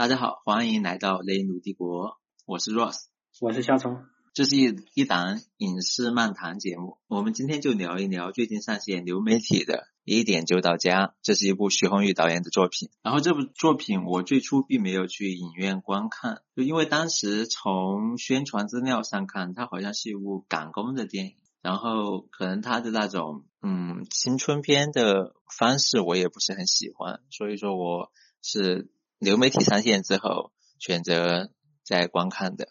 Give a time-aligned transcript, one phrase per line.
[0.00, 2.16] 大家好，欢迎来到雷努帝国，
[2.46, 2.96] 我是 Ross，
[3.38, 3.98] 我是夏虫。
[4.32, 9.74] 这是一一档影视漫谈节目，我们今天就聊一聊最近上线流媒体的
[10.04, 12.88] 《一点就到家》，这是一部徐宏宇导演的作品。
[13.02, 28.10] 然后这部作品我最初并没有去影院观看，就因为当时从宣传资料上看，它好像是一部赶工的电影，然后可能它的那种嗯青春片的方式我也不是很喜欢，所以说我
[28.40, 28.90] 是。
[29.20, 31.50] 流媒体上线之后选择
[31.84, 32.68] 在观看的，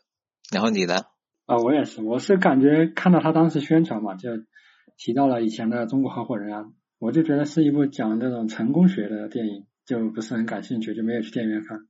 [0.51, 0.95] 然后你呢？
[1.45, 4.29] 啊，我也是，我是感觉看到他当时宣传嘛，就
[4.97, 6.65] 提到了以前的中国合伙人啊，
[6.97, 11.87] 我就觉得是一部讲这种成功学的电影，就不是很感兴趣，就没有去电影院看。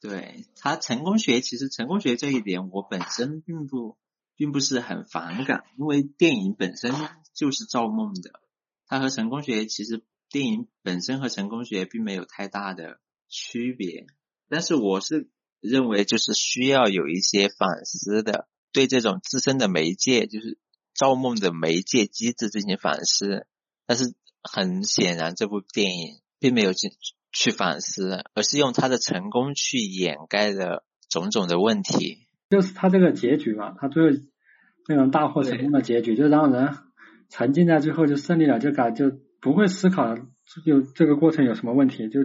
[0.00, 3.96] 对他成功学，其实成功学这一点我本身并不
[4.34, 6.92] 并不是很反感，因为电影本身
[7.34, 8.40] 就是造梦的，
[8.88, 12.98] 它和成功学其实电影本身和成功学并没有太大的。
[13.32, 14.04] 区别，
[14.50, 20.58] 但是我是认为就是需要有一些反思的，对这种自身的媒介，就是
[20.94, 23.46] 造梦的媒介机制进行反思。
[23.86, 26.90] 但是很显然，这部电影并没有去
[27.32, 32.26] 去反思，而是用他的成功去掩盖了种种的问题。
[32.50, 34.18] 就是他这个结局嘛，他最后
[34.88, 36.76] 那种大获成功的结局，就让人
[37.30, 42.20] 沉浸在最后就胜利了，就感就不会思考就这个过程有什么问题，就。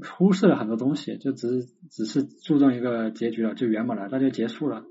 [0.00, 4.84] 忽视了很多东西，就只是只是注重一个结局了，就圆满了，那就结束了。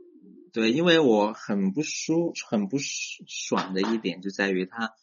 [0.51, 4.93] 对，因为我很不舒很不爽的一点就在于他，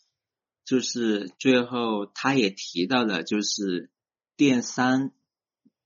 [0.65, 3.91] 就是最后他也提到了，就是
[4.37, 5.13] 电商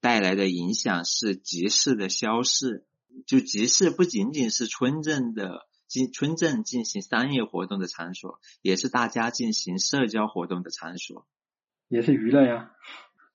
[0.01, 2.87] 带来的影响是集市的消逝，
[3.27, 11.27] 就集市不仅仅是村镇的进村镇进行商业活动的场所，也是大家进行社交活动的场所，
[11.89, 12.71] 也是娱乐呀。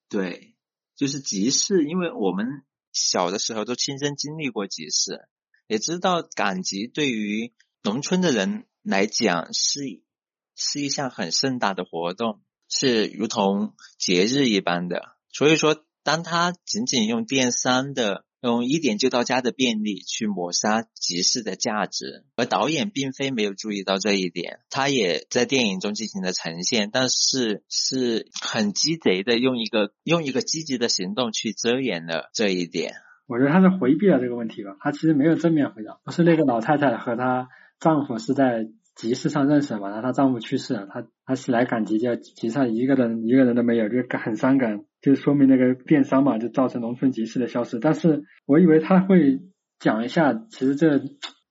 [0.09, 0.54] 对。
[0.95, 5.27] 就是集市，因为我们小的时候都亲身经历过集市，
[5.67, 10.01] 也知道赶集对于农村的人来讲是
[10.55, 15.15] 是一项很盛大的活动，是如同节日一般的。
[15.29, 18.24] 所以说，当他仅仅用电商的。
[18.51, 32.93] 用一点就到家的便利去抹杀集市的价值，而导演并非没有注意到这一点，他也在电影中进行了呈现，但是是很鸡贼的用一个用一个积极的行动去遮掩了这一点。
[33.27, 38.67] 我觉得他是回避了这个问题吧，他其实没有正面回答，不是那个老太太和她丈夫是在。
[38.95, 47.77] 集市上认识的嘛，然后她丈夫去世了，她她是来赶集，就集上一个人一个人都没有，就很伤感，就说明那个电商嘛，就造成农村集市的消失。
[47.79, 49.41] 但是我以为他会
[49.79, 51.01] 讲一下，其实这。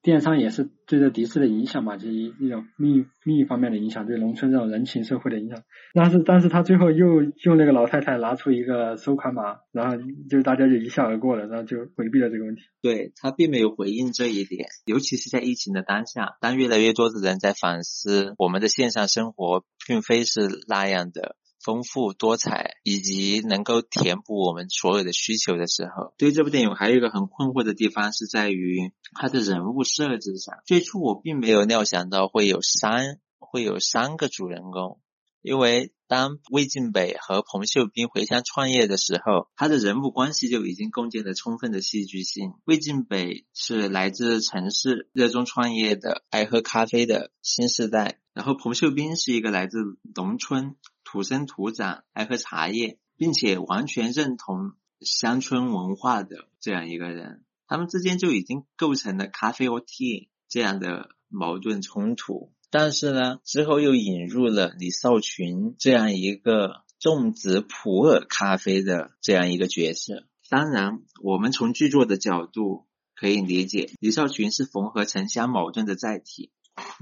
[0.04, 5.62] 电商也是对这集市的影响嘛，就一一种另另一方面的影响，对农村这种人情社会的影响。
[5.94, 9.96] 但是，但是他最后又用那个老太太拿出一个收款码，然后
[10.28, 12.60] 就大家就一笑而过了，然后就回避了这个问题。
[12.82, 21.34] 对他并没有回应这一点，尤其是在疫情的当下，当越来越多的人在反思我们的线上生活并非是那样的。
[21.64, 30.56] 丰富多彩，以及能够填补我们所有的需求的时候，对于这部电影还有一个很困惑的地方是在于它的人物设置上。
[30.66, 35.00] 最初我并没有料想到会有三会有三个主人公，
[35.40, 42.52] 因为当魏晋北和彭秀斌回乡创业的时候，他的人物关系就已经构建了充分的戏剧性。
[42.66, 49.78] 魏晋北是来自城市、热衷创业的、爱喝咖啡的新时代，然后彭秀斌是一个来自
[50.14, 50.76] 农村。
[51.14, 62.50] 土生土长，爱喝茶叶，并且完全认同乡村文化的这样一个人，他们之间就已经构成了咖啡或 tea 这样的矛盾冲突。
[62.68, 70.24] 但是呢，之后又引入了李少群这样一个种植普洱咖啡的这样一个角色。
[70.48, 76.50] 当然，我们从剧作的角度可以理解，李少群是缝合城乡矛盾的载体。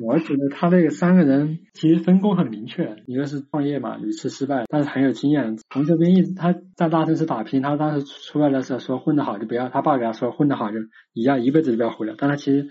[0.03, 5.57] 我觉得他那个三个人其实分工很明确，一个是创业嘛，屡次失败，但是很有经验。
[5.73, 10.79] 洪秀斌一直他在大城市打拼，他当时出来的时候说混得好就不要，他爸给他说混得好就
[11.13, 12.15] 一样，一辈子就不要回来。
[12.19, 12.69] 但他其实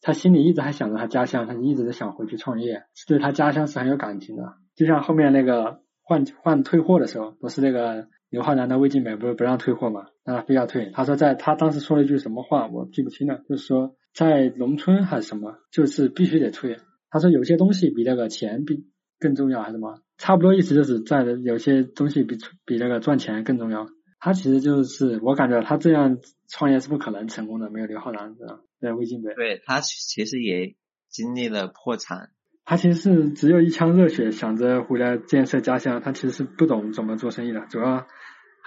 [0.00, 4.42] 他心里一直还想着他家乡，他一直在想回去创业，对他家乡是很有感情的。
[4.74, 10.90] 就像后面那个换换退货的时候，不是那个刘浩南的魏晋美不是不让退货嘛，让他非要退。
[10.94, 13.94] 他说在他当时说了一句什么话，我记不清了，就是说。
[14.12, 16.78] 在农村还是什么，就是必须得退。
[17.10, 18.86] 他说有些东西比那个钱比
[19.18, 20.00] 更重要，还是什么？
[20.16, 23.88] 差不多意思就是在的有些东西比比那个赚钱更重要。
[24.20, 26.18] 他其实就是我感觉他这样
[26.48, 29.32] 创业是不可能成功的，没有刘浩然这样在魏晋北。
[29.34, 30.74] 对他其实也
[31.08, 32.30] 经历了破产。
[32.64, 36.02] 他其实是只有一腔热血，想着回来建设家乡。
[36.02, 38.06] 他其实是不懂怎么做生意的，主要。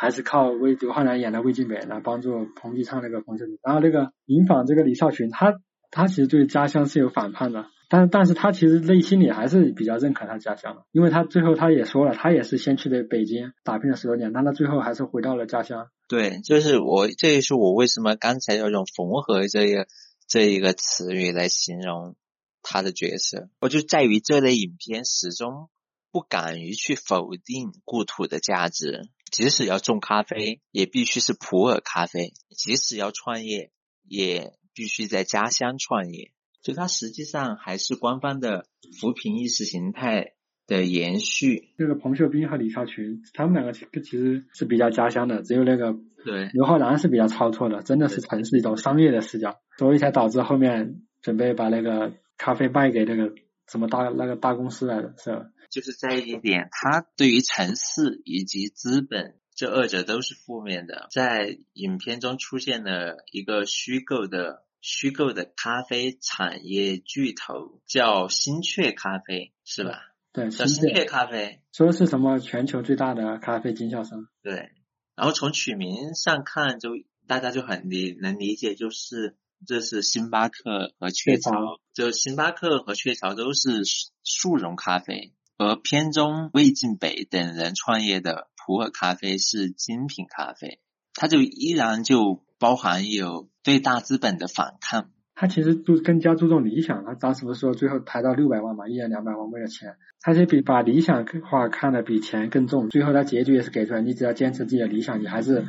[0.01, 3.59] 还是靠魏刘昊然演的魏晋北来帮助彭昱畅那个彭秀平。
[3.61, 5.53] 然后那个银坊这个李少群，他
[5.91, 15.85] 他其实对家乡是有反叛的，但但是他其实内心里还是比较认可他家乡的，因为他最后他也说了，他也是先去的北京打拼了十多年，但他最后还是回到了家乡。
[16.09, 19.85] 对，就是我，这也是我为什么刚才要用“缝合”这个
[20.27, 22.15] 这一个词语来形容
[22.63, 25.69] 他的角色，我就在于这类影片始终
[26.11, 33.71] 不敢于去否定故土的价值，即使要种咖啡，也必须是普洱咖啡；即使要创业，
[34.07, 36.31] 也必须在家乡创业。
[36.61, 38.65] 就它实际上还是官方的
[38.99, 40.33] 扶贫意识形态
[40.67, 41.69] 的延续。
[41.77, 53.33] 那个彭秀斌和李少群，他们两个其其实是比较家乡的，只有那个对刘昊然是比较超脱的，真的是城市一种商业的视角，所以才导致后面准备把那个咖啡卖给那个
[53.67, 55.45] 什么大那个大公司来的，是吧？
[55.71, 61.07] 就是在一点，他对于城市以及资本这二者都是负面的。
[61.11, 64.65] 在影片中出现了一个虚构的。
[64.83, 69.99] 虚构的咖啡产业巨头叫星雀咖啡，是吧？
[70.33, 74.27] 对，叫新雀咖啡，说是什么全球最大的咖啡经销商。
[74.41, 74.71] 对，
[75.15, 76.89] 然后从取名上看，就
[77.27, 81.51] 大家就很理能理解，就是这是星巴克和雀巢，
[81.93, 83.83] 就星巴克和雀巢都是
[84.23, 85.31] 速溶咖啡，
[85.61, 90.79] 而片中魏晋北等人创业的普洱咖啡是精品咖啡，
[91.13, 92.43] 它就依然就。
[92.61, 97.03] 包含有对大资本的反抗，他其实注更加注重理想。
[97.03, 102.87] 他当时不是说最后抬到六百万嘛，一人两百万为了钱，他就比把理想化看得比钱更重。
[102.89, 105.65] 最后他结局也是给出来，你只要坚持自己的理想，你还是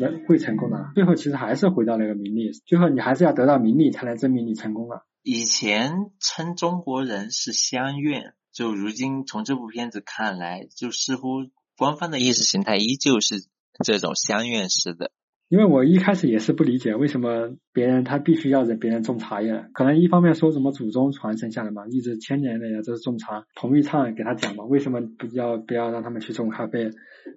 [0.00, 0.90] 能会成功的。
[0.96, 5.06] 最后其实还是回到那个名利，最后你还是要得到名利才能证明你成功了。
[5.22, 13.36] 以前称中国人是乡愿，就如今从这部片子看来，就似乎官方的意识形态依旧是
[13.84, 15.10] 这种乡愿式的。
[15.48, 23.44] 因为我一开始也是不理解为什么别人他必须要人别人种茶叶，可能一方面说什么祖宗传承下来嘛，一直千年的呀都是种茶。
[23.54, 26.90] 彭昱畅给他讲嘛，为什么不要不要让他们去种咖啡，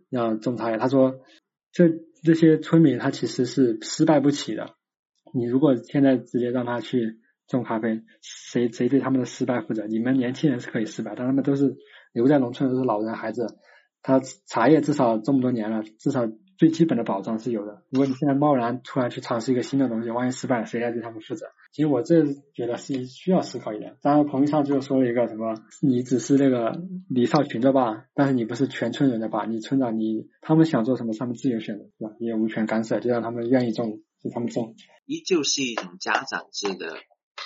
[0.09, 0.77] 要种茶叶？
[0.77, 1.15] 他说
[1.73, 1.89] 这
[2.23, 4.75] 这些村民他其实是失败不起的。
[5.33, 9.87] 你如果现在直接让他去种咖啡，谁谁对他们的失败负责？
[9.87, 11.75] 你们年轻人是可以失败，但他们都是
[12.13, 13.47] 留在农村都是老人孩子，
[14.01, 16.27] 他茶叶至少这么多年了，至少。
[16.57, 17.83] 最基本的保障是有的。
[17.89, 21.47] 如果你现在贸然突然去尝试一个新的东西，万一失败了，谁来对他们负责？
[21.73, 23.97] 其实我这觉得是需要思考一点。
[24.01, 29.43] 当然，彭昱畅就说了一个什么，你只是那个李少群的爸，但是你不是全村人的爸。
[29.43, 32.15] 你村长，你他们想做什么，他们自由选择，是吧？
[32.21, 34.75] 你也无权干涉，就让他们愿意种，就他们种。
[35.05, 36.93] 依旧是一种家长制的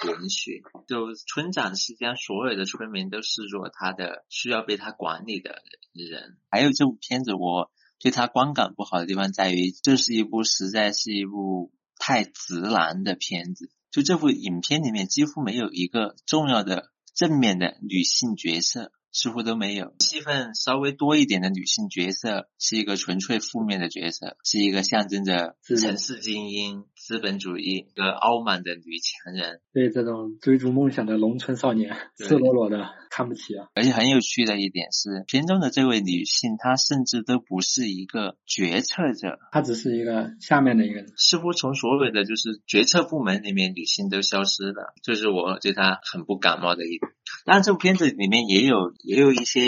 [0.05, 5.61] 延续，就村长是将所有的村民都视作他的需要被他管理的
[5.93, 6.37] 人。
[6.49, 7.71] 还有这部片子，我。
[8.01, 13.69] 对他观感不好的地方在于，这是一部实在是一部太直男的片子。
[13.91, 18.93] 就这部影片里面几乎没有一个重要的正面的女性角色。
[19.11, 33.65] 似乎都没有戏份稍微多一点的女性角色，是一个纯粹负面的角色，是一个象征着城市精英、资本主义、一个傲慢的女强人，对这种追逐梦想的农村少年，赤裸裸的看不起啊！
[33.73, 41.07] 而且很有趣的一点是，片中的这位女性，她甚至都不是一个决策者，她只是一个下面的一个人。
[41.17, 47.11] 似乎从所有的就是决策部门里面，女性都消失了，这是我对她很不感冒的一点。
[47.43, 49.61] 当然，这部片子里面也有也有一些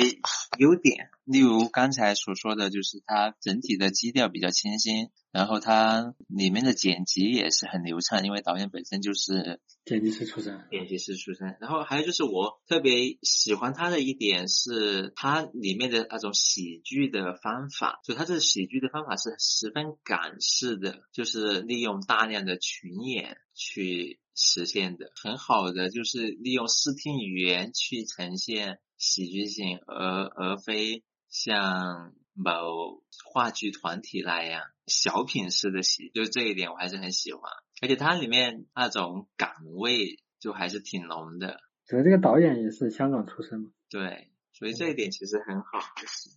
[0.59, 11.57] 优点，例如刚才所说的就是它整体的基调比较清新，然后它里面的剪辑也是很流畅，因为导演本身就是剪辑师出身，剪辑师出身。
[11.59, 24.19] 然后还有就是我特别喜欢他的一点是，它里面的那种喜剧的方法，就它这喜剧的方法是十分港式的，就是利用大量的群演去。
[24.33, 37.41] 实现的很好的就是利用视听语言去呈现喜剧性，而而非像某话剧团体那样小品式的喜，就这一点我还是很喜欢。
[37.81, 41.59] 而且它里面那种港味就还是挺浓的。
[41.87, 43.71] 可能这个导演也是香港出身嘛。
[43.89, 45.79] 对，所以这一点其实很好。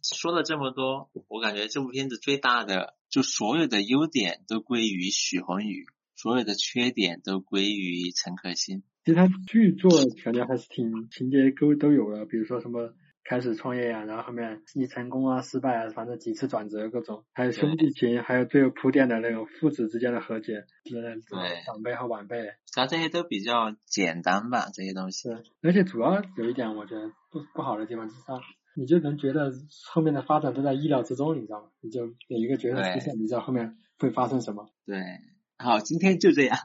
[0.02, 5.84] 说了这么多，我感觉这部片子最大的就所有的优点都归于许宏宇。
[6.16, 8.84] 所有的缺点都归于陈可辛。
[9.04, 9.90] 其实他剧作
[10.24, 25.30] 感觉还是挺情节都都有的，比如说什么开始创业呀，然后后面你成功啊、失败啊，反正几次转折各种，还有兄弟情，还有最后铺垫的那种父子之间的和解，对长辈和晚辈，他这些都比较简单吧，这些东西。
[25.62, 28.38] 而且主要有一点我觉得不不好的地方就是他
[28.76, 29.52] 你就能觉得
[29.92, 31.68] 后面的发展都在意料之中，你知道吗？
[31.80, 34.68] 你就有一个角色出现，你知道后面会发生什么。
[34.84, 35.00] 对，
[35.56, 36.58] 好，今天就这样。